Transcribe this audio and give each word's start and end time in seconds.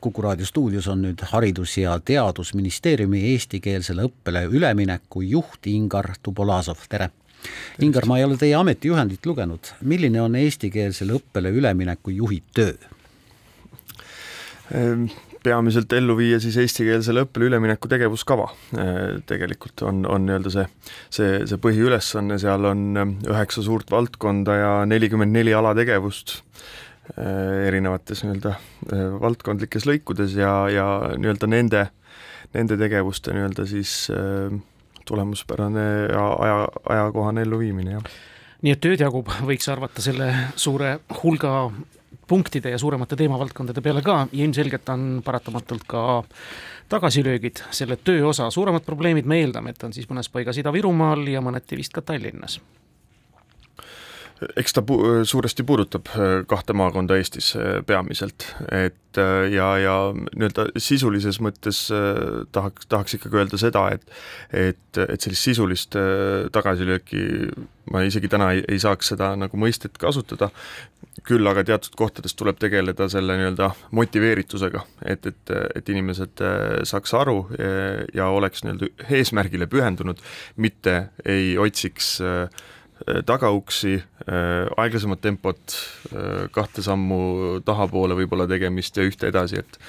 Kuku 0.00 0.22
raadio 0.22 0.46
stuudios 0.46 0.88
on 0.88 1.02
nüüd 1.04 1.20
Haridus- 1.28 1.76
ja 1.76 1.98
Teadusministeeriumi 2.00 3.20
eestikeelsele 3.34 4.06
õppele 4.08 4.46
ülemineku 4.48 5.20
juht 5.20 5.66
Ingar 5.68 6.14
Tubolazov, 6.22 6.86
tere! 6.88 7.10
Ingar, 7.84 8.06
ma 8.08 8.16
ei 8.16 8.24
ole 8.24 8.38
teie 8.40 8.54
ametijuhendit 8.56 9.26
lugenud, 9.28 9.74
milline 9.84 10.22
on 10.22 10.38
eestikeelsele 10.40 11.18
õppele 11.18 11.52
ülemineku 11.52 12.14
juhi 12.16 12.40
töö? 12.56 12.72
Ehm, 14.72 15.04
peamiselt 15.44 15.92
ellu 15.92 16.16
viia 16.16 16.40
siis 16.40 16.56
eestikeelsele 16.64 17.26
õppele 17.26 17.50
ülemineku 17.52 17.88
tegevuskava. 17.92 18.48
Ehm, 18.72 19.20
tegelikult 19.28 19.84
on, 19.84 20.06
on 20.08 20.28
nii-öelda 20.28 20.56
see, 20.56 20.68
see, 21.10 21.40
see 21.44 21.60
põhiülesanne, 21.60 22.40
seal 22.40 22.72
on 22.72 22.86
ehm, 22.96 23.16
üheksa 23.28 23.68
suurt 23.68 23.92
valdkonda 23.92 24.60
ja 24.64 24.76
nelikümmend 24.88 25.36
neli 25.36 25.52
alategevust 25.56 26.40
erinevates 27.66 28.24
nii-öelda 28.24 28.54
valdkondlikes 29.20 29.86
lõikudes 29.88 30.36
ja, 30.38 30.52
ja 30.70 30.86
nii-öelda 31.18 31.48
nende, 31.50 31.84
nende 32.54 32.78
tegevuste 32.80 33.34
nii-öelda 33.36 33.66
siis 33.68 33.94
tulemuspärane 35.08 35.86
ja 36.12 36.26
aja, 36.38 36.58
ajakohane 36.94 37.42
elluviimine, 37.46 37.96
jah. 37.98 38.10
nii 38.62 38.76
et 38.76 38.82
tööd 38.84 39.02
jagub, 39.02 39.30
võiks 39.48 39.66
arvata, 39.72 40.02
selle 40.04 40.30
suure 40.54 40.98
hulga 41.22 41.54
punktide 42.30 42.70
ja 42.70 42.78
suuremate 42.78 43.16
teemavaldkondade 43.18 43.82
peale 43.82 44.02
ka. 44.06 44.20
Ja 44.32 44.44
ilmselgelt 44.44 44.88
on 44.94 45.06
paratamatult 45.26 45.86
ka 45.90 46.02
tagasilöögid 46.90 47.64
selle 47.74 47.98
töö 47.98 48.28
osa, 48.30 48.50
suuremad 48.54 48.86
probleemid 48.86 49.26
me 49.26 49.40
eeldame, 49.42 49.74
et 49.74 49.82
on 49.86 49.94
siis 49.94 50.06
mõnes 50.10 50.30
paigas 50.30 50.58
Ida-Virumaal 50.62 51.26
ja 51.30 51.42
mõneti 51.42 51.78
vist 51.78 51.94
ka 51.94 52.04
Tallinnas 52.06 52.60
eks 54.56 54.74
ta 54.76 54.82
pu-, 54.86 55.24
suuresti 55.28 55.64
puudutab 55.66 56.08
äh, 56.14 56.40
kahte 56.48 56.74
maakonda 56.76 57.18
Eestis 57.20 57.52
äh, 57.56 57.80
peamiselt, 57.86 58.46
et 58.72 59.18
äh, 59.20 59.48
ja, 59.52 59.68
ja 59.80 59.96
nii-öelda 60.14 60.70
sisulises 60.80 61.40
mõttes 61.44 61.82
tahaks, 62.52 62.88
tahaks 62.90 63.18
ikkagi 63.18 63.42
öelda 63.42 63.60
seda, 63.60 63.88
et 63.96 64.06
et, 64.50 65.02
et 65.02 65.20
sellist 65.20 65.46
sisulist 65.50 65.96
tagasilööki 66.52 67.22
ma 67.90 68.04
isegi 68.06 68.30
täna 68.30 68.52
ei, 68.54 68.64
ei 68.70 68.80
saaks 68.82 69.12
seda 69.12 69.32
nagu 69.38 69.58
mõistet 69.60 69.98
kasutada, 70.00 70.50
küll 71.26 71.46
aga 71.50 71.64
teatud 71.66 71.96
kohtades 71.98 72.34
tuleb 72.38 72.58
tegeleda 72.62 73.08
selle 73.12 73.36
nii-öelda 73.38 73.70
motiveeritusega, 73.96 74.84
et, 75.04 75.26
et, 75.26 75.54
et 75.76 75.92
inimesed 75.92 76.42
saaks 76.88 77.14
aru 77.18 77.42
ja, 77.58 77.70
ja 78.22 78.28
oleks 78.32 78.64
nii-öelda 78.64 79.10
eesmärgile 79.18 79.68
pühendunud, 79.70 80.22
mitte 80.56 81.00
ei 81.28 81.56
otsiks 81.60 82.16
äh, 82.24 82.62
tagauksi, 83.26 83.94
äh, 84.28 84.68
aeglasemat 84.76 85.20
tempot, 85.20 85.76
äh, 86.12 86.46
kahte 86.52 86.82
sammu 86.84 87.60
tahapoole 87.64 88.16
võib-olla 88.18 88.48
tegemist 88.50 88.96
ja 88.96 89.06
ühte 89.06 89.30
edasi, 89.30 89.60
et 89.64 89.80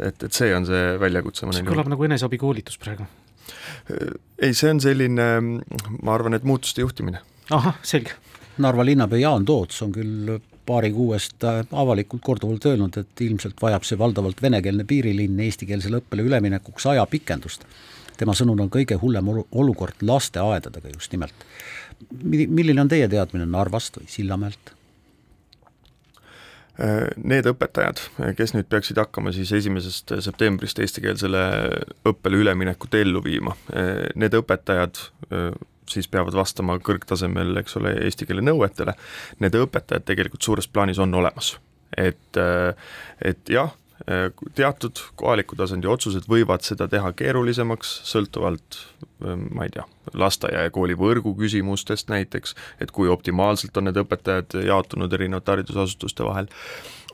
et, 0.00 0.22
et 0.26 0.32
see 0.34 0.50
on 0.54 0.66
see 0.66 0.96
väljakutse. 0.98 1.46
see 1.54 1.66
kõlab 1.66 1.90
nagu 1.90 2.06
eneseabikoolitus 2.06 2.78
praegu. 2.82 3.06
ei, 4.38 4.54
see 4.54 4.70
on 4.70 4.80
selline, 4.82 5.28
ma 6.02 6.14
arvan, 6.14 6.34
et 6.34 6.46
muutuste 6.46 6.82
juhtimine. 6.82 7.22
ahah, 7.50 7.78
selge. 7.82 8.16
Narva 8.58 8.84
linnapea 8.86 9.18
Jaan 9.18 9.44
Toots 9.44 9.82
on 9.82 9.92
küll 9.92 10.36
paari 10.66 10.92
kuu 10.94 11.12
eest 11.16 11.44
avalikult 11.44 12.22
korduvalt 12.24 12.66
öelnud, 12.70 12.96
et 12.96 13.20
ilmselt 13.20 13.58
vajab 13.62 13.84
see 13.84 13.98
valdavalt 13.98 14.42
venekeelne 14.42 14.86
piirilinn 14.88 15.42
eestikeelsele 15.46 16.00
õppele 16.00 16.24
üleminekuks 16.24 16.86
ajapikendust. 16.94 17.66
tema 18.16 18.32
sõnul 18.32 18.60
on 18.62 18.70
kõige 18.70 18.94
hullem 18.94 19.28
olukord 19.50 20.02
lasteaedadega 20.02 20.94
just 20.94 21.12
nimelt 21.12 21.34
milline 22.22 22.84
on 22.84 22.90
teie 22.90 23.08
teadmine 23.10 23.46
Narvast 23.50 24.00
või 24.00 24.08
Sillamäelt? 24.10 24.74
Need 26.74 27.46
õpetajad, 27.46 28.00
kes 28.34 28.50
nüüd 28.56 28.66
peaksid 28.66 28.98
hakkama 28.98 29.30
siis 29.34 29.52
esimesest 29.54 30.10
septembrist 30.26 30.80
eestikeelsele 30.82 31.42
õppele 32.10 32.40
üleminekut 32.42 32.96
ellu 32.98 33.22
viima, 33.22 33.54
need 34.18 34.34
õpetajad 34.34 34.98
siis 35.86 36.08
peavad 36.10 36.34
vastama 36.34 36.74
kõrgtasemel, 36.82 37.54
eks 37.60 37.78
ole, 37.78 37.92
eesti 38.08 38.26
keele 38.26 38.42
nõuetele, 38.42 38.96
need 39.44 39.54
õpetajad 39.60 40.08
tegelikult 40.08 40.42
suures 40.42 40.66
plaanis 40.66 40.98
on 40.98 41.14
olemas. 41.14 41.52
et, 41.94 42.42
et 43.22 43.54
jah, 43.54 43.70
Äh, 43.70 43.83
teatud 44.54 45.00
kohaliku 45.16 45.56
tasandi 45.56 45.88
otsused 45.88 46.26
võivad 46.28 46.64
seda 46.66 46.88
teha 46.90 47.12
keerulisemaks, 47.16 47.92
sõltuvalt 48.08 48.80
ähm, 49.24 49.46
ma 49.54 49.68
ei 49.68 49.72
tea, 49.76 49.84
lasteaia 50.18 50.66
ja 50.66 50.72
kooli 50.74 50.96
võrgu 50.98 51.34
küsimustest 51.38 52.10
näiteks, 52.10 52.56
et 52.82 52.90
kui 52.94 53.08
optimaalselt 53.08 53.76
on 53.78 53.88
need 53.88 54.00
õpetajad 54.02 54.58
jaotunud 54.66 55.12
erinevate 55.14 55.54
haridusasutuste 55.54 56.26
vahel, 56.26 56.50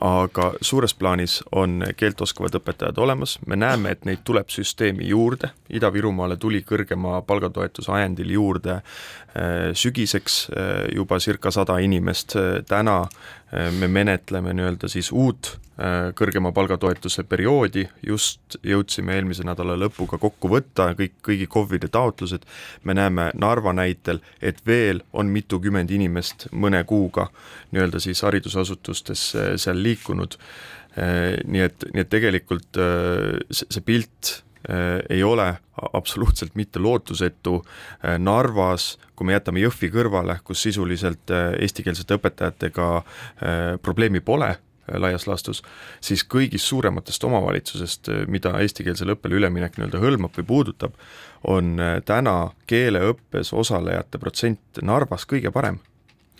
aga 0.01 0.51
suures 0.61 0.93
plaanis 0.97 1.39
on 1.51 1.83
keelt 1.97 2.21
oskavad 2.21 2.55
õpetajad 2.57 2.97
olemas, 3.01 3.37
me 3.45 3.55
näeme, 3.55 3.93
et 3.93 4.05
neid 4.05 4.23
tuleb 4.25 4.49
süsteemi 4.49 5.07
juurde, 5.11 5.51
Ida-Virumaale 5.69 6.37
tuli 6.41 6.63
kõrgema 6.67 7.21
palgatoetuse 7.27 7.91
ajendil 7.93 8.33
juurde 8.33 8.79
äh, 8.79 9.71
sügiseks 9.77 10.39
äh, 10.49 10.71
juba 10.95 11.19
circa 11.19 11.51
sada 11.51 11.77
inimest, 11.79 12.35
täna 12.67 13.03
me 13.51 13.87
menetleme 13.91 14.53
nii-öelda 14.55 14.87
siis 14.87 15.09
uut 15.11 15.49
Äh, 15.81 16.11
kõrgema 16.13 16.51
palgatoetuse 16.53 17.23
perioodi, 17.25 17.87
just 18.05 18.57
jõudsime 18.61 19.15
eelmise 19.15 19.45
nädala 19.47 19.73
lõpuga 19.79 20.19
kokku 20.21 20.49
võtta 20.51 20.89
kõik, 20.99 21.15
kõigi 21.25 21.47
KOV-ide 21.49 21.87
taotlused, 21.89 22.43
me 22.83 22.93
näeme 22.93 23.29
Narva 23.39 23.73
näitel, 23.73 24.19
et 24.43 24.59
veel 24.67 24.99
on 25.13 25.31
mitukümmend 25.33 25.89
inimest 25.95 26.49
mõne 26.51 26.83
kuuga 26.85 27.29
nii-öelda 27.71 28.01
siis 28.03 28.21
haridusasutustes 28.27 29.23
seal 29.63 29.81
liikunud, 29.81 29.90
äh, 30.97 31.39
nii 31.45 31.65
et, 31.67 31.85
nii 31.93 32.05
et 32.05 32.11
tegelikult 32.11 32.79
äh, 32.79 33.41
see, 33.51 33.83
pilt 33.85 34.39
ei 35.09 35.23
ole 35.25 35.47
absoluutselt 35.97 36.53
mitte 36.53 36.77
lootusetu. 36.77 37.55
Narvas, 38.21 38.91
kui 39.17 39.25
me 39.25 39.33
jätame 39.33 39.63
Jõhvi 39.63 39.89
kõrvale, 39.89 40.35
kus 40.45 40.61
sisuliselt 40.67 41.33
eestikeelsete 41.33 42.19
õpetajatega 42.19 42.89
probleemi 43.81 44.21
pole 44.21 44.51
laias 45.01 45.27
laastus, 45.27 45.63
siis 46.01 46.23
kõigist 46.29 46.69
suurematest 46.69 47.23
omavalitsusest, 47.23 48.11
mida 48.31 48.53
eestikeelsele 48.61 49.15
õppele 49.15 49.39
üleminek 49.39 49.77
nii-öelda 49.77 50.01
hõlmab 50.01 50.37
või 50.37 50.47
puudutab, 50.53 50.97
on 51.47 51.79
äh, 51.79 51.99
täna 52.05 52.51
keeleõppes 52.69 53.53
osalejate 53.53 54.21
protsent 54.21 54.81
Narvas 54.85 55.25
kõige 55.29 55.51
parem 55.53 55.79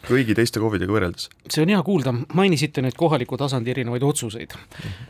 kõigi 0.07 0.35
teiste 0.38 0.62
KOV-idega 0.62 0.94
võrreldes. 0.94 1.29
see 1.50 1.63
on 1.63 1.73
hea 1.73 1.81
kuulda, 1.85 2.13
mainisite 2.38 2.84
nüüd 2.85 2.97
kohaliku 2.97 3.38
tasandi 3.38 3.73
erinevaid 3.73 4.03
otsuseid. 4.03 4.56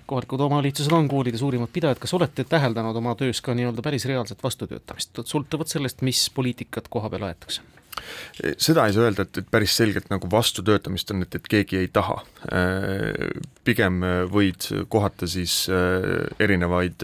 kohalikud 0.06 0.46
omavalitsused 0.48 0.96
on 0.96 1.08
koolide 1.12 1.38
suurimad 1.42 1.72
pidajad, 1.74 2.00
kas 2.00 2.14
olete 2.18 2.44
täheldanud 2.44 2.96
oma 2.96 3.16
töös 3.16 3.42
ka 3.42 3.56
nii-öelda 3.58 3.82
päris 3.86 4.06
reaalset 4.10 4.44
vastutöötamist, 4.44 5.24
sõltuvalt 5.26 5.72
sellest, 5.72 6.02
mis 6.02 6.30
poliitikat 6.30 6.90
koha 6.90 7.10
peal 7.10 7.30
aetakse? 7.30 7.62
seda 8.58 8.86
ei 8.88 8.94
saa 8.96 9.04
öelda, 9.04 9.26
et, 9.28 9.38
et 9.42 9.48
päris 9.52 9.74
selgelt 9.78 10.08
nagu 10.10 10.28
vastutöötamist 10.32 11.12
on, 11.12 11.26
et, 11.26 11.36
et 11.36 11.48
keegi 11.48 11.78
ei 11.78 11.90
taha. 11.92 12.22
pigem 13.68 14.00
võid 14.32 14.68
kohata 14.90 15.28
siis 15.28 15.66
erinevaid 16.40 17.04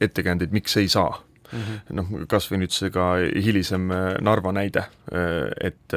ettekäändeid, 0.00 0.54
miks 0.54 0.76
ei 0.80 0.88
saa 0.88 1.18
Mm 1.52 1.58
-hmm. 1.58 1.94
noh, 1.96 2.26
kas 2.28 2.50
või 2.52 2.62
nüüd 2.62 2.74
see 2.74 2.90
ka 2.90 3.14
hilisem 3.34 3.90
äh, 3.90 4.14
Narva 4.20 4.52
näide, 4.52 4.84
et, 5.64 5.94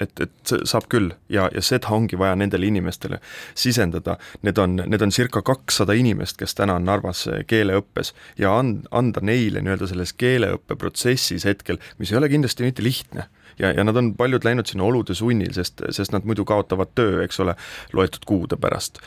et, 0.00 0.20
et 0.20 0.52
saab 0.64 0.84
küll 0.88 1.10
ja, 1.28 1.48
ja 1.54 1.62
seda 1.62 1.90
ongi 1.90 2.18
vaja 2.18 2.36
nendele 2.38 2.66
inimestele 2.66 3.18
sisendada, 3.54 4.16
need 4.42 4.58
on, 4.58 4.76
need 4.86 5.02
on 5.02 5.10
circa 5.10 5.42
kakssada 5.42 5.92
inimest, 5.92 6.36
kes 6.38 6.54
täna 6.54 6.76
on 6.78 6.84
Narvas 6.84 7.24
keeleõppes 7.46 8.14
ja 8.38 8.54
and-, 8.58 8.86
anda 8.90 9.20
neile 9.20 9.60
nii-öelda 9.60 9.90
selles 9.90 10.12
keeleõppeprotsessis 10.12 11.44
hetkel, 11.44 11.78
mis 11.98 12.12
ei 12.12 12.18
ole 12.18 12.28
kindlasti 12.28 12.62
mitte 12.62 12.82
lihtne 12.86 13.26
ja, 13.60 13.72
ja 13.76 13.84
nad 13.84 13.96
on 13.96 14.12
paljud 14.16 14.44
läinud 14.44 14.68
sinna 14.68 14.84
olude 14.84 15.14
sunnil, 15.14 15.52
sest, 15.56 15.82
sest 15.94 16.14
nad 16.14 16.26
muidu 16.28 16.44
kaotavad 16.48 16.92
töö, 16.98 17.20
eks 17.24 17.40
ole, 17.44 17.54
loetud 17.96 18.24
kuude 18.28 18.58
pärast. 18.60 19.00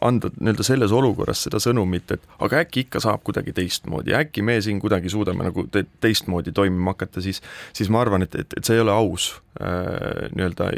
anda 0.00 0.30
nii-öelda 0.40 0.66
selles 0.66 0.92
olukorras 0.94 1.42
seda 1.46 1.60
sõnumit, 1.62 2.12
et 2.14 2.24
aga 2.44 2.62
äkki 2.64 2.86
ikka 2.86 3.02
saab 3.04 3.24
kuidagi 3.26 3.54
teistmoodi, 3.56 4.14
äkki 4.16 4.42
me 4.46 4.58
siin 4.64 4.80
kuidagi 4.80 5.12
suudame 5.12 5.46
nagu 5.48 5.66
te 5.72 5.84
teistmoodi 6.00 6.52
toimima 6.56 6.94
hakata, 6.96 7.22
siis, 7.24 7.42
siis 7.76 7.90
ma 7.92 8.02
arvan, 8.04 8.24
et, 8.26 8.34
et, 8.38 8.58
et 8.58 8.64
see 8.64 8.78
ei 8.78 8.84
ole 8.84 8.94
aus 8.94 9.30
äh, 9.60 10.28
nii-öelda 10.36 10.70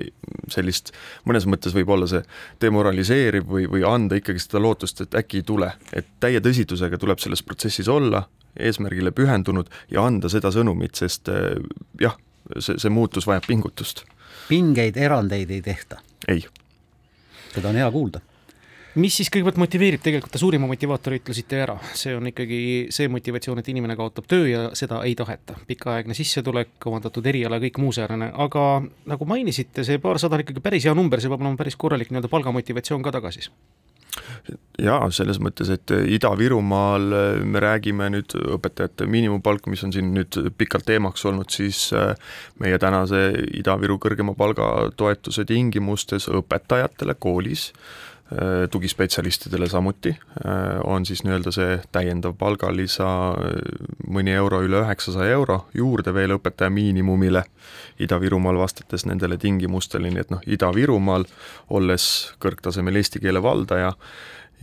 sellist, 0.50 0.92
mõnes 1.28 1.46
mõttes 1.50 1.76
võib 1.76 1.92
olla 1.94 2.08
see 2.10 2.22
demoraliseeriv 2.62 3.46
või, 3.46 3.68
või 3.70 3.86
anda 3.86 4.18
ikkagi 4.20 4.42
seda 4.42 4.62
lootust, 4.62 5.04
et 5.06 5.18
äkki 5.22 5.42
ei 5.42 5.46
tule, 5.46 5.72
et 5.96 6.08
täie 6.20 6.42
tõsidusega 6.44 6.98
tuleb 7.00 7.22
selles 7.22 7.44
protsessis 7.46 7.88
olla, 7.90 8.26
eesmärgile 8.58 9.12
pühendunud 9.14 9.70
ja 9.94 10.02
anda 10.08 10.28
seda 10.32 10.50
sõnumit, 10.54 10.98
sest 10.98 11.30
äh, 11.30 11.54
jah, 12.02 12.16
see, 12.58 12.78
see 12.78 12.90
muutus 12.92 13.28
vajab 13.28 13.46
pingutust. 13.48 14.04
pingeid, 14.48 14.96
erandeid 14.96 15.50
ei 15.50 15.62
tehta? 15.62 16.00
ei. 16.28 16.44
seda 17.54 17.68
on 17.68 17.80
hea 17.80 17.90
kuulda 17.90 18.20
mis 18.98 19.14
siis 19.20 19.30
kõigepealt 19.30 19.58
motiveerib, 19.60 20.02
tegelikult 20.02 20.32
te 20.34 20.40
suurima 20.42 20.66
motivaatori 20.70 21.20
ütlesite 21.20 21.60
ära, 21.62 21.76
see 21.94 22.14
on 22.16 22.26
ikkagi 22.30 22.60
see 22.94 23.10
motivatsioon, 23.12 23.60
et 23.62 23.68
inimene 23.70 23.94
kaotab 23.98 24.26
töö 24.30 24.48
ja 24.48 24.62
seda 24.78 25.02
ei 25.06 25.14
taheta. 25.18 25.54
pikaaegne 25.66 26.16
sissetulek, 26.18 26.72
omandatud 26.90 27.26
eriala, 27.26 27.60
kõik 27.62 27.78
muu 27.82 27.94
säärane, 27.94 28.32
aga 28.34 28.64
nagu 29.12 29.28
mainisite, 29.30 29.84
see 29.86 30.02
paarsada 30.02 30.38
on 30.38 30.44
ikkagi 30.46 30.64
päris 30.64 30.88
hea 30.88 30.94
number, 30.96 31.22
see 31.22 31.30
peab 31.30 31.44
olema 31.44 31.60
päris 31.60 31.78
korralik 31.78 32.10
nii-öelda 32.10 32.32
palgamotivatsioon 32.32 33.06
ka 33.06 33.14
tagasi 33.20 33.46
jaa, 34.80 35.10
selles 35.14 35.38
mõttes, 35.42 35.70
et 35.72 35.92
Ida-Virumaal 36.16 37.08
me 37.46 37.62
räägime 37.62 38.08
nüüd 38.14 38.34
õpetajate 38.56 39.06
miinimumpalk, 39.10 39.68
mis 39.70 39.84
on 39.86 39.94
siin 39.94 40.12
nüüd 40.16 40.38
pikalt 40.58 40.88
teemaks 40.88 41.24
olnud, 41.28 41.50
siis 41.52 41.88
äh, 41.96 42.14
meie 42.62 42.78
tänase 42.82 43.28
Ida-Viru 43.60 44.00
kõrgema 44.02 44.34
palgatoetuse 44.38 45.44
tingimustes 45.48 46.30
õpetajatele 46.32 47.16
koolis 47.20 47.70
äh, 47.70 48.09
tugispetsialistidele 48.70 49.68
samuti, 49.68 50.12
äh, 50.46 50.80
on 50.84 51.06
siis 51.06 51.24
nii-öelda 51.26 51.50
see 51.54 51.78
täiendav 51.92 52.36
palgalisa 52.38 53.08
mõni 54.06 54.34
euro 54.38 54.62
üle 54.62 54.84
üheksasaja 54.84 55.34
euro 55.34 55.64
juurde 55.74 56.14
veel 56.14 56.36
õpetaja 56.36 56.70
miinimumile 56.70 57.42
Ida-Virumaal 58.00 58.58
vastates 58.60 59.06
nendele 59.10 59.38
tingimustele, 59.38 60.12
nii 60.14 60.22
et 60.22 60.30
noh, 60.30 60.44
Ida-Virumaal 60.46 61.26
olles 61.74 62.06
kõrgtasemel 62.38 63.02
eesti 63.02 63.20
keele 63.24 63.42
valdaja, 63.42 63.96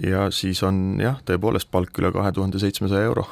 ja 0.03 0.29
siis 0.31 0.61
on 0.63 1.01
jah, 1.01 1.19
tõepoolest 1.25 1.71
palk 1.71 1.99
üle 2.01 2.11
kahe 2.13 2.31
tuhande 2.31 2.59
seitsmesaja 2.61 3.09
euro. 3.09 3.27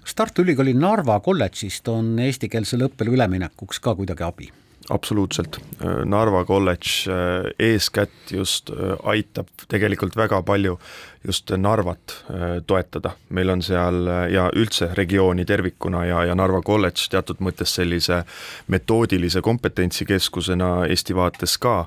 kas 0.00 0.14
Tartu 0.14 0.42
Ülikooli 0.42 0.74
Narva 0.74 1.20
kolledžist 1.20 1.88
on 1.88 2.18
eestikeelsele 2.18 2.90
õppele 2.90 3.16
üleminekuks 3.16 3.80
ka 3.80 3.94
kuidagi 3.94 4.24
abi? 4.26 4.52
Absoluutselt, 4.90 5.58
Narva 6.04 6.44
kolledž 6.44 7.08
äh, 7.08 7.50
eeskätt 7.58 8.32
just 8.32 8.70
äh, 8.70 8.96
aitab 9.04 9.48
tegelikult 9.68 10.16
väga 10.16 10.42
palju 10.42 10.78
just 11.26 11.50
Narvat 11.50 12.14
äh, 12.30 12.60
toetada, 12.66 13.12
meil 13.28 13.50
on 13.52 13.62
seal 13.62 14.08
ja 14.32 14.48
üldse 14.56 14.90
regiooni 14.96 15.44
tervikuna 15.46 16.04
ja, 16.08 16.24
ja 16.28 16.34
Narva 16.34 16.62
kolledž 16.66 17.06
teatud 17.12 17.42
mõttes 17.44 17.74
sellise 17.78 18.22
metoodilise 18.72 19.42
kompetentsikeskusena 19.44 20.88
Eesti 20.90 21.16
vaates 21.16 21.56
ka 21.60 21.84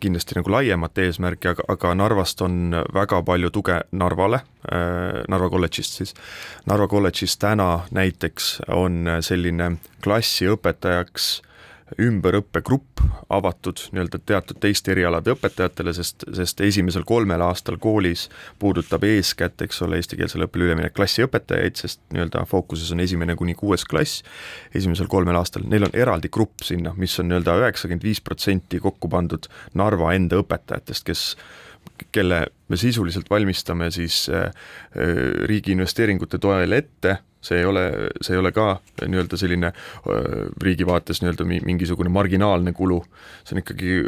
kindlasti 0.00 0.36
nagu 0.38 0.52
laiemat 0.54 0.98
eesmärki, 1.02 1.50
aga, 1.50 1.64
aga 1.68 1.94
Narvast 1.98 2.42
on 2.46 2.76
väga 2.94 3.18
palju 3.26 3.50
tuge 3.50 3.80
Narvale, 3.90 4.38
Narva 5.28 5.48
kolledžist 5.50 5.98
siis. 5.98 6.14
Narva 6.70 6.86
kolledžis 6.88 7.34
täna 7.42 7.80
näiteks 7.90 8.52
on 8.70 9.18
selline 9.26 9.72
klassiõpetajaks 10.06 11.32
ümberõppegrupp 12.00 13.02
avatud 13.32 13.80
nii-öelda 13.92 14.18
teatud 14.26 14.58
teiste 14.60 14.92
erialade 14.94 15.34
õpetajatele, 15.34 15.92
sest, 15.96 16.24
sest 16.36 16.60
esimesel 16.64 17.04
kolmel 17.08 17.42
aastal 17.44 17.76
koolis 17.80 18.28
puudutab 18.58 19.04
eeskätt, 19.08 19.60
eks 19.66 19.82
ole, 19.84 20.00
eestikeelsele 20.00 20.48
õppele 20.48 20.68
üleminek 20.70 20.94
klassiõpetajaid, 20.96 21.76
sest 21.80 22.00
nii-öelda 22.14 22.46
fookuses 22.48 22.92
on 22.94 23.04
esimene 23.04 23.36
kuni 23.36 23.56
kuues 23.58 23.84
klass, 23.88 24.24
esimesel 24.74 25.10
kolmel 25.12 25.36
aastal, 25.40 25.66
neil 25.68 25.88
on 25.88 25.94
eraldi 25.96 26.32
grupp 26.32 26.64
sinna, 26.64 26.94
mis 26.96 27.18
on 27.20 27.30
nii-öelda 27.30 27.58
üheksakümmend 27.62 28.06
viis 28.06 28.22
protsenti 28.24 28.80
kokku 28.82 29.10
pandud 29.12 29.50
Narva 29.76 30.14
enda 30.16 30.40
õpetajatest, 30.40 31.04
kes 31.06 31.28
kelle 32.14 32.46
me 32.68 32.80
sisuliselt 32.80 33.28
valmistame 33.30 33.90
siis 33.94 34.24
äh, 34.32 34.48
äh, 34.48 35.22
riigi 35.48 35.76
investeeringute 35.76 36.40
toel 36.42 36.72
ette 36.72 37.18
see 37.44 37.60
ei 37.60 37.68
ole, 37.68 37.84
see 38.20 38.34
ei 38.34 38.40
ole 38.40 38.52
ka 38.56 38.78
nii-öelda 39.04 39.38
selline 39.40 39.72
riigi 40.62 40.86
vaates 40.88 41.20
nii-öelda 41.22 41.46
mingisugune 41.66 42.12
marginaalne 42.12 42.72
kulu, 42.72 43.02
see 43.44 43.56
on 43.56 43.62
ikkagi 43.62 43.98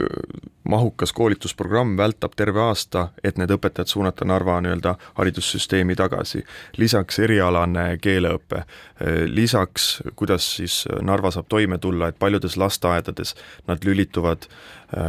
mahukas 0.66 1.12
koolitusprogramm, 1.12 1.96
vältab 1.98 2.34
terve 2.36 2.60
aasta, 2.64 3.08
et 3.24 3.38
need 3.38 3.52
õpetajad 3.54 3.92
suunata 3.92 4.26
Narva 4.26 4.58
nii-öelda 4.64 4.96
haridussüsteemi 5.18 5.96
tagasi. 5.96 6.44
lisaks 6.76 7.18
erialane 7.18 7.98
keeleõpe, 8.02 8.64
lisaks 9.26 10.02
kuidas 10.16 10.48
siis 10.56 10.84
Narva 11.02 11.30
saab 11.30 11.46
toime 11.48 11.78
tulla, 11.78 12.08
et 12.08 12.18
paljudes 12.18 12.56
lasteaedades 12.56 13.34
nad 13.68 13.84
lülituvad 13.84 14.48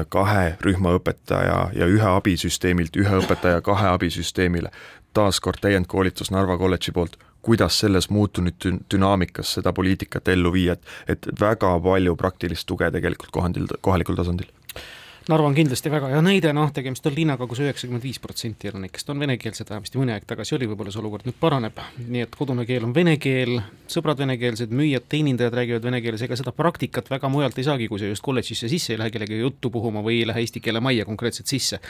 kahe 0.09 0.57
rühmaõpetaja 0.61 1.57
ja 1.73 1.85
ühe 1.85 2.09
abisüsteemilt 2.09 2.95
ühe 2.97 3.19
õpetaja 3.21 3.61
kahe 3.61 3.87
abisüsteemile. 3.87 4.71
taaskord 5.13 5.57
täiendkoolitus 5.61 6.31
Narva 6.31 6.57
kolledži 6.57 6.91
poolt 6.91 7.17
kuidas 7.47 7.79
selles 7.79 8.09
muutunud 8.11 8.69
dünaamikas 8.91 9.55
seda 9.57 9.73
poliitikat 9.73 10.27
ellu 10.35 10.51
viia, 10.53 10.75
et, 10.75 10.95
et 11.15 11.29
väga 11.39 11.71
palju 11.83 12.15
praktilist 12.19 12.67
tuge 12.67 12.91
tegelikult 12.91 13.31
kohandil, 13.31 13.71
kohalikul 13.81 14.19
tasandil 14.19 14.51
Narva 15.27 15.49
on 15.49 15.55
kindlasti 15.57 15.91
väga 15.91 16.07
hea 16.07 16.19
näide, 16.23 16.53
noh, 16.55 16.69
tegemist 16.71 17.03
on 17.09 17.11
linnaga 17.11 17.43
kus, 17.43 17.57
kus 17.57 17.65
üheksakümmend 17.65 18.03
viis 18.05 18.19
protsenti 18.23 18.69
elanikest 18.69 19.09
on 19.11 19.19
venekeelsed, 19.19 19.67
vähemasti 19.67 19.99
mõni 19.99 20.13
aeg 20.13 20.23
tagasi 20.29 20.55
oli, 20.55 20.69
võib-olla 20.71 20.93
see 20.93 21.01
olukord 21.01 21.27
nüüd 21.27 21.35
paraneb. 21.41 21.81
nii 21.99 22.23
et 22.23 22.37
kodune 22.39 22.63
keel 22.69 22.85
on 22.87 22.93
vene 22.95 23.17
keel, 23.19 23.57
sõbrad 23.91 24.21
venekeelsed, 24.23 24.71
müüjad, 24.71 25.03
teenindajad 25.11 25.57
räägivad 25.59 25.89
vene 25.89 25.99
keeles, 26.05 26.23
ega 26.23 26.37
seda 26.39 26.53
praktikat 26.55 27.11
väga 27.11 27.27
mujalt 27.33 27.59
ei 27.59 27.67
saagi, 27.67 27.89
kui 27.91 27.99
sa 27.99 28.07
just 28.07 28.23
kolledžisse 28.23 28.71
sisse 28.71 28.95
ei 28.95 29.01
lähe 29.01 29.11
kellegagi 29.17 29.41
juttu 29.41 29.73
puhuma 29.73 30.05
või 30.05 30.21
ei 30.21 30.31
lähe 30.31 30.45
eesti 30.45 30.63
keele 30.63 30.79
majja 30.79 31.03
konkreetselt 31.09 31.51
sisse. 31.51 31.81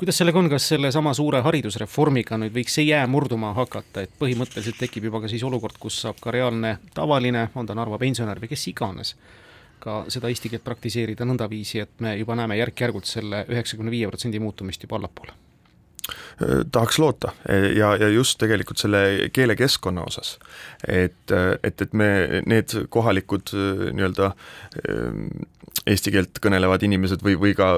kuidas 0.00 0.22
sellega 0.22 0.40
on, 0.40 0.48
kas 0.48 0.70
sellesama 0.72 1.12
suure 1.12 1.44
haridusreformiga 1.44 2.40
nüüd 2.40 2.56
võiks 2.56 2.80
see 2.80 2.88
jää 2.88 3.04
murduma 3.06 3.52
hakata, 3.52 4.06
et 4.06 4.16
põhimõtteliselt 4.16 4.80
tekib 4.80 5.10
juba 5.10 5.20
ka 5.20 5.28
siis 5.28 5.44
olukord, 5.44 5.76
kus 5.78 6.00
saab 6.06 6.24
ka 6.24 6.32
reaalne 6.32 6.78
tavaline, 6.94 7.50
on 7.54 7.68
ta 7.68 7.76
Narva 7.76 8.00
pensionär 8.00 8.40
või 8.40 8.54
kes 8.56 8.68
iganes 8.72 9.16
ka 9.82 10.02
seda 10.12 10.30
eesti 10.30 10.52
keelt 10.52 10.64
praktiseerida 10.66 11.26
nõndaviisi, 11.28 11.82
et 11.82 12.04
me 12.04 12.14
juba 12.20 12.36
näeme 12.38 12.58
järk-järgult 12.60 13.08
selle 13.10 13.44
üheksakümne 13.50 13.90
viie 13.90 14.10
protsendi 14.10 14.42
muutumist 14.42 14.86
juba 14.86 15.00
allapoole 15.00 15.34
tahaks 16.72 16.98
loota. 16.98 17.32
Ja, 17.48 17.94
ja 17.96 18.08
just 18.08 18.38
tegelikult 18.40 18.80
selle 18.82 19.30
keelekeskkonna 19.32 20.04
osas, 20.06 20.36
et, 20.88 21.34
et, 21.62 21.82
et 21.82 21.92
me, 21.96 22.42
need 22.46 22.76
kohalikud 22.92 23.52
nii-öelda 23.52 24.32
eesti 25.88 26.12
keelt 26.14 26.38
kõnelevad 26.42 26.84
inimesed 26.86 27.22
või, 27.24 27.34
või 27.40 27.54
ka 27.58 27.68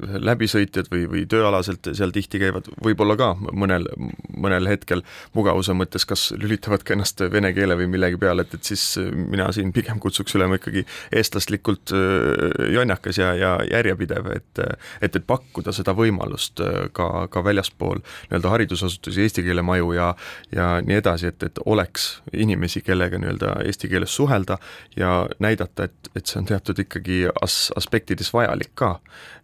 läbisõitjad 0.00 0.88
või, 0.92 1.04
või 1.10 1.24
tööalaselt 1.28 1.90
seal 1.96 2.12
tihti 2.14 2.40
käivad, 2.40 2.70
võib-olla 2.84 3.16
ka 3.20 3.30
mõnel, 3.36 3.84
mõnel 4.32 4.68
hetkel 4.70 5.02
mugavuse 5.36 5.74
mõttes 5.76 6.06
kas 6.08 6.30
lülitavad 6.36 6.84
ka 6.86 6.94
ennast 6.96 7.20
vene 7.32 7.52
keele 7.56 7.76
või 7.76 7.90
millegi 7.92 8.20
peale, 8.20 8.46
et, 8.46 8.56
et 8.56 8.72
siis 8.72 8.84
mina 9.00 9.50
siin 9.52 9.74
pigem 9.76 10.00
kutsuks 10.00 10.36
olema 10.38 10.56
ikkagi 10.56 10.86
eestlaslikult 11.20 11.92
äh, 11.96 12.72
jonnakas 12.72 13.20
ja, 13.20 13.34
ja 13.36 13.52
järjepidev, 13.68 14.32
et 14.36 14.62
et, 15.00 15.16
et 15.16 15.26
pakkuda 15.26 15.72
seda 15.74 15.92
võimalust 15.96 16.62
äh, 16.64 16.88
ka, 16.96 17.26
ka 17.32 17.44
väljaspool 17.44 17.99
nii-öelda 18.02 18.52
haridusasutusi, 18.54 19.22
eesti 19.22 19.44
keele 19.46 19.62
maju 19.62 19.92
ja 19.96 20.14
ja 20.56 20.68
nii 20.84 20.96
edasi, 21.00 21.30
et, 21.30 21.42
et 21.42 21.60
oleks 21.64 22.08
inimesi, 22.32 22.82
kellega 22.86 23.18
nii-öelda 23.18 23.54
eesti 23.66 23.88
keeles 23.88 24.14
suhelda 24.16 24.58
ja 24.96 25.26
näidata, 25.38 25.88
et, 25.90 26.10
et 26.16 26.26
see 26.26 26.40
on 26.40 26.48
teatud 26.48 26.78
ikkagi 26.84 27.22
as-, 27.42 27.70
aspektides 27.76 28.32
vajalik 28.34 28.72
ka 28.74 28.94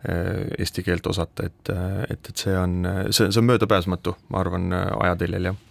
eh, 0.09 0.47
eesti 0.59 0.87
keelt 0.87 1.07
osata, 1.07 1.51
et, 1.51 1.75
et, 2.11 2.33
et 2.33 2.47
see 2.47 2.57
on, 2.59 2.81
see, 3.11 3.31
see 3.31 3.43
on 3.43 3.53
möödapääsmatu, 3.53 4.17
ma 4.29 4.43
arvan, 4.43 4.73
ajateljel, 5.03 5.53
jah. 5.53 5.63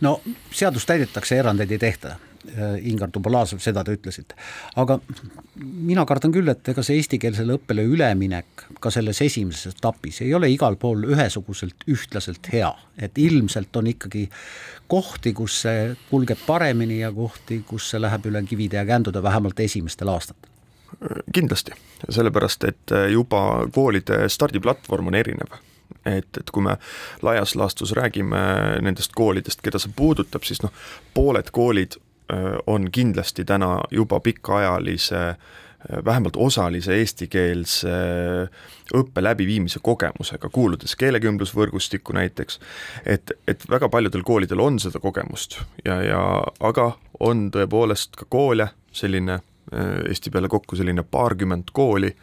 no 0.00 0.18
seadust 0.50 0.88
täidetakse, 0.88 1.38
erandeid 1.38 1.76
ei 1.76 1.82
tehta 1.82 2.16
Ingar 2.88 3.10
Dubulazov, 3.14 3.60
seda 3.62 3.84
te 3.84 3.94
ütlesite. 3.96 4.36
aga 4.76 4.98
mina 5.58 6.04
kardan 6.06 6.32
küll, 6.32 6.48
et 6.48 6.68
ega 6.72 6.82
see 6.84 6.98
eestikeelsele 7.00 7.58
õppele 7.58 7.84
üleminek 7.88 8.66
ka 8.80 8.90
selles 8.94 9.20
esimeses 9.24 9.74
etapis 9.74 10.22
ei 10.24 10.34
ole 10.34 10.50
igal 10.52 10.76
pool 10.80 11.04
ühesuguselt 11.12 11.86
ühtlaselt 11.90 12.50
hea, 12.52 12.70
et 12.98 13.18
ilmselt 13.18 13.76
on 13.76 13.90
ikkagi 13.92 14.28
kohti, 14.88 15.32
kus 15.36 15.62
see 15.64 15.94
kulgeb 16.10 16.40
paremini 16.46 17.00
ja 17.02 17.12
kohti, 17.12 17.62
kus 17.66 17.90
see 17.92 18.00
läheb 18.00 18.28
üle 18.30 18.42
kivide 18.48 18.80
ja 18.80 18.86
kändude, 18.88 19.22
vähemalt 19.22 19.60
esimestel 19.60 20.08
aastatel. 20.12 20.50
Kindlasti, 21.34 21.74
sellepärast 22.08 22.64
et 22.64 22.92
äh, 22.96 23.10
juba 23.12 23.68
koolide 23.74 24.24
stardiplatvorm 24.32 25.10
on 25.12 25.18
erinev. 25.18 25.58
Et, 26.06 26.28
et 26.40 26.50
kui 26.54 26.62
me 26.64 26.78
laias 27.22 27.52
laastus 27.58 27.92
räägime 27.96 28.38
nendest 28.80 29.12
koolidest, 29.16 29.60
keda 29.64 29.80
see 29.82 29.92
puudutab, 29.96 30.46
siis 30.48 30.62
noh, 30.64 30.72
pooled 31.14 31.50
koolid 31.52 31.98
äh, 31.98 32.07
on 32.66 32.90
kindlasti 32.92 33.44
täna 33.48 33.78
juba 33.90 34.20
pikaajalise 34.20 35.20
äh, 35.28 35.36
vähemalt 36.04 36.36
osalise 36.36 36.96
eestikeelse 36.98 37.94
õppe 38.94 39.22
läbiviimise 39.22 39.80
kogemusega, 39.82 40.50
kuuludes 40.52 40.96
keelekümblusvõrgustikku 41.00 42.12
näiteks, 42.12 42.60
et, 43.06 43.32
et 43.48 43.64
väga 43.70 43.88
paljudel 43.88 44.22
koolidel 44.26 44.60
on 44.60 44.80
seda 44.82 45.00
kogemust 45.00 45.60
ja, 45.84 46.02
ja 46.02 46.22
aga 46.60 46.90
on 47.20 47.48
tõepoolest 47.54 48.18
ka 48.18 48.28
koole, 48.28 48.68
selline 48.92 49.40
Äh, 49.72 50.08
Eesti 50.08 50.30
peale 50.30 50.48
kokku 50.48 50.76
selline 50.76 51.02
paarkümmend 51.04 51.74
kooli, 51.76 52.14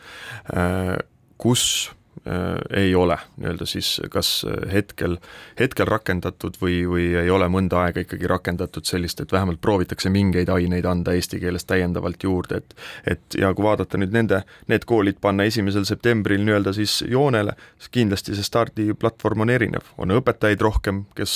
äh, 0.57 0.97
kus 1.37 1.91
Äh, 1.91 2.04
ei 2.75 2.95
ole 2.95 3.17
nii-öelda 3.37 3.65
siis 3.69 4.01
kas 4.09 4.45
hetkel, 4.71 5.17
hetkel 5.59 5.87
rakendatud 5.89 6.55
või, 6.61 6.79
või 6.89 7.07
ei 7.19 7.29
ole 7.29 7.47
mõnda 7.51 7.83
aega 7.85 8.01
ikkagi 8.01 8.29
rakendatud 8.29 8.87
sellist, 8.87 9.21
et 9.21 9.31
vähemalt 9.35 9.61
proovitakse 9.61 10.09
mingeid 10.09 10.49
aineid 10.49 10.87
anda 10.89 11.13
eesti 11.13 11.39
keeles 11.43 11.67
täiendavalt 11.69 12.23
juurde, 12.23 12.61
et 12.61 12.75
et 13.05 13.37
ja 13.39 13.51
kui 13.53 13.65
vaadata 13.65 13.99
nüüd 13.99 14.13
nende, 14.15 14.41
need 14.71 14.85
koolid 14.89 15.19
panna 15.21 15.45
esimesel 15.49 15.85
septembril 15.87 16.43
nii-öelda 16.45 16.73
siis 16.75 17.01
joonele, 17.09 17.55
siis 17.77 17.91
kindlasti 17.99 18.35
see 18.37 18.47
stardiplatvorm 18.47 19.45
on 19.45 19.53
erinev, 19.53 19.91
on 20.01 20.15
õpetajaid 20.15 20.63
rohkem, 20.65 21.03
kes 21.17 21.35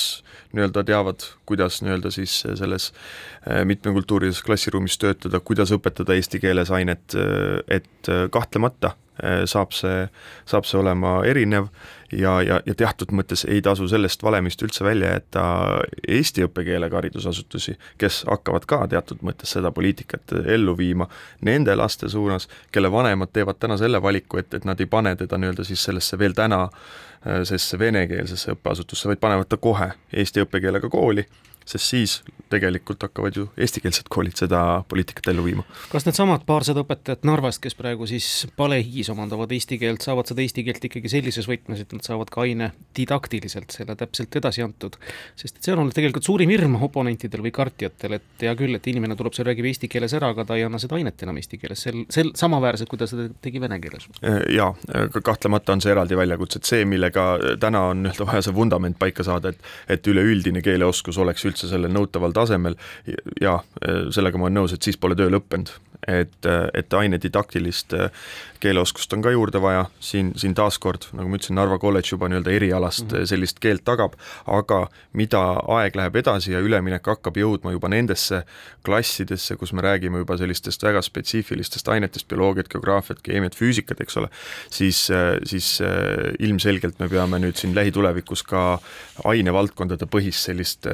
nii-öelda 0.56 0.84
teavad, 0.88 1.26
kuidas 1.48 1.80
nii-öelda 1.84 2.12
siis 2.14 2.40
selles 2.46 2.90
äh, 2.90 3.62
mitmekultuurilises 3.68 4.42
klassiruumis 4.46 4.98
töötada, 4.98 5.42
kuidas 5.44 5.72
õpetada 5.76 6.16
eesti 6.16 6.42
keeles 6.42 6.72
ainet, 6.74 7.14
äh, 7.14 7.60
et 7.80 8.12
kahtlemata 8.32 8.94
saab 9.44 9.74
see, 9.76 10.06
saab 10.48 10.64
see 10.64 10.78
olema 10.80 11.18
erinev 11.28 11.66
ja, 12.12 12.38
ja, 12.42 12.60
ja 12.66 12.74
teatud 12.74 13.12
mõttes 13.12 13.44
ei 13.48 13.60
tasu 13.62 13.88
sellest 13.88 14.22
valemist 14.22 14.62
üldse 14.64 14.84
välja 14.84 15.12
jätta 15.12 15.42
eesti 16.08 16.46
õppekeelega 16.46 17.00
haridusasutusi, 17.00 17.76
kes 18.00 18.22
hakkavad 18.30 18.66
ka 18.70 18.80
teatud 18.90 19.20
mõttes 19.26 19.52
seda 19.56 19.72
poliitikat 19.76 20.34
ellu 20.44 20.76
viima 20.78 21.08
nende 21.46 21.76
laste 21.76 22.08
suunas, 22.08 22.48
kelle 22.72 22.92
vanemad 22.92 23.32
teevad 23.32 23.60
täna 23.60 23.76
selle 23.80 24.02
valiku, 24.02 24.40
et, 24.40 24.54
et 24.54 24.64
nad 24.64 24.80
ei 24.80 24.88
pane 24.90 25.14
teda 25.20 25.38
nii-öelda 25.38 25.68
siis 25.68 25.84
sellesse 25.84 26.18
veel 26.18 26.36
täna 26.38 26.66
sellesse 27.20 27.78
venekeelsesse 27.78 28.56
õppeasutusse, 28.56 29.10
vaid 29.10 29.20
panevad 29.20 29.50
ta 29.50 29.60
kohe 29.60 29.92
eesti 30.16 30.46
õppekeelega 30.46 30.88
kooli 30.88 31.26
sest 31.68 31.92
siis 31.92 32.20
tegelikult 32.50 33.04
hakkavad 33.06 33.36
ju 33.36 33.44
eestikeelsed 33.60 34.08
koolid 34.10 34.34
seda 34.40 34.60
poliitikat 34.90 35.30
ellu 35.32 35.44
viima. 35.44 35.64
kas 35.92 36.06
needsamad 36.06 36.42
paarsada 36.48 36.82
õpetajat 36.84 37.26
Narvast, 37.28 37.60
kes 37.62 37.76
praegu 37.78 38.08
siis 38.10 38.26
palehigis 38.58 39.10
omandavad 39.12 39.52
eesti 39.54 39.78
keelt, 39.78 40.02
saavad 40.02 40.30
seda 40.30 40.42
eesti 40.42 40.64
keelt 40.66 40.86
ikkagi 40.88 41.12
sellises 41.12 41.46
võtmes, 41.50 41.82
et 41.84 41.94
nad 41.94 42.06
saavad 42.06 42.32
ka 42.32 42.42
aine 42.46 42.72
didaktiliselt 42.96 43.70
selle 43.76 43.96
täpselt 43.98 44.40
edasi 44.40 44.64
antud? 44.66 44.98
sest 45.38 45.60
et 45.60 45.66
see 45.66 45.74
on 45.74 45.84
olnud 45.84 45.94
tegelikult 45.94 46.26
suurim 46.26 46.50
hirm 46.50 46.74
oponentidel 46.82 47.44
või 47.44 47.52
kartjatel, 47.54 48.16
et 48.18 48.44
hea 48.46 48.54
küll, 48.58 48.74
et 48.76 48.90
inimene 48.90 49.16
tuleb 49.18 49.36
seal, 49.36 49.46
räägib 49.50 49.70
eesti 49.70 49.88
keeles 49.92 50.14
ära, 50.18 50.32
aga 50.34 50.44
ta 50.48 50.58
ei 50.58 50.66
anna 50.66 50.80
seda 50.82 50.98
ainet 50.98 51.22
enam 51.22 51.38
eesti 51.38 51.60
keeles, 51.60 51.84
sel, 51.86 52.02
sel 52.10 52.32
samaväärselt, 52.38 52.90
kui 52.90 52.98
ta 52.98 53.06
seda 53.10 53.28
tegi 53.42 53.62
vene 53.62 53.78
keeles. 53.82 54.08
jaa, 54.50 54.72
kahtlemata 55.22 55.76
on 55.76 55.84
see 55.84 55.94
eraldi 55.94 56.18
väljakutse, 56.18 56.60
et 56.60 56.72
see, 56.72 56.84
millega 56.88 57.30
täna 57.62 57.86
on 57.92 58.02
nii-öelda 58.04 58.26
vaja 58.26 58.42
see 58.48 58.56
vundament 58.56 58.98
paika 58.98 59.26
saada, 59.26 59.54
et 59.54 59.60
et 59.90 60.06
üleüldine 60.10 60.62
keeleoskus 60.64 61.18
oleks 61.20 61.44
üldse 61.50 61.70
sellel 61.70 61.92
nõutaval 61.94 62.34
tasemel 62.36 62.78
ja 63.40 63.58
sellega 64.14 64.38
ma 64.38 64.48
olen 64.48 64.62
nõus, 64.62 64.74
et 64.74 64.82
siis 64.82 65.00
pole 65.00 65.18
töö 65.18 65.30
lõppenud. 65.32 65.72
et, 66.08 66.46
et 66.74 66.94
aine 66.96 67.18
didaktilist 67.20 67.92
keeleoskust 68.60 69.12
on 69.16 69.22
ka 69.24 69.32
juurde 69.32 69.60
vaja, 69.62 69.84
siin, 70.04 70.32
siin 70.38 70.54
taaskord, 70.56 71.06
nagu 71.16 71.30
ma 71.30 71.38
ütlesin, 71.38 71.56
Narva 71.56 71.78
kolledž 71.80 72.12
juba 72.12 72.28
nii-öelda 72.30 72.52
erialast 72.52 73.06
mm 73.06 73.16
-hmm. 73.16 73.28
sellist 73.32 73.60
keelt 73.60 73.84
tagab, 73.84 74.16
aga 74.46 74.80
mida 75.12 75.40
aeg 75.76 75.96
läheb 75.96 76.16
edasi 76.16 76.52
ja 76.52 76.60
üleminek 76.60 77.06
hakkab 77.06 77.36
jõudma 77.36 77.72
juba 77.72 77.88
nendesse 77.88 78.42
klassidesse, 78.84 79.56
kus 79.56 79.72
me 79.72 79.82
räägime 79.82 80.24
juba 80.24 80.36
sellistest 80.36 80.82
väga 80.82 81.02
spetsiifilistest 81.02 81.88
ainetest, 81.88 82.28
bioloogiat, 82.28 82.68
geograafiat, 82.68 83.22
keemiat, 83.22 83.56
füüsikat, 83.56 84.00
eks 84.00 84.16
ole, 84.16 84.28
siis, 84.70 85.08
siis 85.44 85.82
ilmselgelt 86.38 86.98
me 86.98 87.08
peame 87.08 87.38
nüüd 87.38 87.56
siin 87.56 87.74
lähitulevikus 87.74 88.42
ka 88.42 88.78
ainevaldkondade 89.24 90.06
põhist 90.06 90.48
sellist 90.50 90.86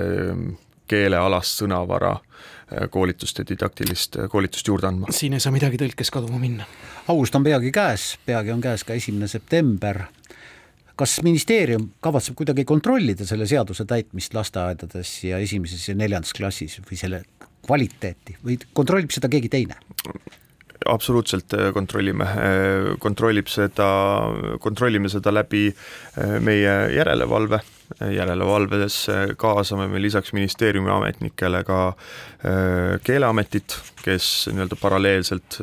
keelealast 0.88 1.62
sõnavara 1.62 2.16
äh, 2.16 2.86
koolitust 2.90 3.40
ja 3.40 3.46
didaktilist 3.48 4.18
äh, 4.20 4.30
koolitust 4.30 4.68
juurde 4.68 4.90
andma. 4.90 5.12
siin 5.14 5.36
ei 5.36 5.42
saa 5.42 5.54
midagi 5.54 5.80
tõlkes 5.80 6.12
kaduma 6.14 6.40
minna. 6.42 6.66
august 7.08 7.34
on 7.38 7.46
peagi 7.46 7.72
käes, 7.74 8.14
peagi 8.26 8.54
on 8.54 8.62
käes 8.64 8.84
ka 8.84 8.96
esimene 8.96 9.28
september. 9.28 10.06
kas 10.96 11.18
ministeerium 11.22 11.90
kavatseb 12.00 12.36
kuidagi 12.36 12.64
kontrollida 12.64 13.26
selle 13.26 13.46
seaduse 13.46 13.84
täitmist 13.84 14.34
lasteaedades 14.34 15.12
ja 15.24 15.38
esimeses 15.38 15.88
ja 15.88 15.94
neljandas 15.94 16.32
klassis 16.32 16.80
või 16.80 16.96
selle 16.96 17.22
kvaliteeti 17.66 18.38
või 18.44 18.58
kontrollib 18.72 19.10
seda 19.10 19.28
keegi 19.28 19.52
teine? 19.52 19.78
absoluutselt 20.86 21.52
äh, 21.54 21.72
kontrollime, 21.74 22.26
kontrollib 23.02 23.48
seda, 23.50 23.88
kontrollime 24.62 25.08
seda 25.10 25.32
läbi 25.34 25.68
meie 26.40 26.74
järelevalve, 26.94 27.58
järelevalvedes 28.00 28.96
kaasame 29.38 29.86
me 29.88 30.00
lisaks 30.02 30.32
ministeeriumi 30.32 30.90
ametnikele 30.90 31.62
ka 31.64 31.80
Keeleametit, 33.04 33.76
kes 34.02 34.48
nii-öelda 34.52 34.78
paralleelselt 34.80 35.58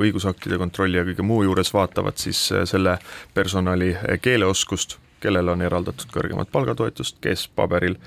õigusaktide 0.00 0.58
kontrolli 0.58 0.98
ja 0.98 1.04
kõige 1.06 1.26
muu 1.26 1.42
juures 1.46 1.72
vaatavad 1.74 2.18
siis 2.18 2.40
selle 2.70 2.96
personali 3.34 3.92
keeleoskust, 4.22 4.96
kellele 5.22 5.54
on 5.54 5.62
eraldatud 5.62 6.10
kõrgemat 6.14 6.50
palgatoetust, 6.52 7.20
kes 7.22 7.46
paberil 7.54 7.98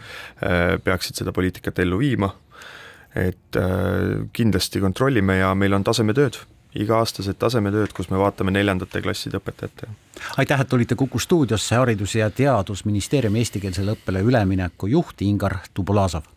peaksid 0.84 1.22
seda 1.22 1.36
poliitikat 1.36 1.80
ellu 1.86 2.02
viima. 2.02 2.34
Et 3.16 3.60
kindlasti 4.36 4.82
kontrollime 4.84 5.38
ja 5.40 5.54
meil 5.56 5.78
on 5.78 5.86
tasemetööd, 5.88 6.42
iga-aastased 6.76 7.40
tasemetööd, 7.40 7.94
kus 7.96 8.10
me 8.10 8.20
vaatame 8.20 8.52
neljandate 8.52 9.02
klasside 9.02 9.40
õpetajate. 9.40 9.88
aitäh, 10.38 10.62
et 10.62 10.70
tulite 10.70 10.96
Kuku 10.96 11.20
stuudiosse, 11.20 11.76
Haridus- 11.76 12.16
ja 12.16 12.30
Teadusministeeriumi 12.30 13.40
eestikeelsele 13.40 13.98
õppele 13.98 14.22
ülemineku 14.22 14.88
juht 14.88 15.22
Ingar 15.22 15.58
Tubulazov 15.74 16.35